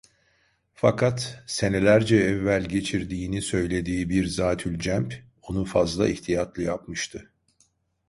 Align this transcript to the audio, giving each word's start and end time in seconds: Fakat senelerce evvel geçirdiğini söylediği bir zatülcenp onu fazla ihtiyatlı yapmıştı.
Fakat 0.73 1.43
senelerce 1.47 2.15
evvel 2.15 2.65
geçirdiğini 2.65 3.41
söylediği 3.41 4.09
bir 4.09 4.27
zatülcenp 4.27 5.13
onu 5.41 5.65
fazla 5.65 6.07
ihtiyatlı 6.07 6.63
yapmıştı. 6.63 7.31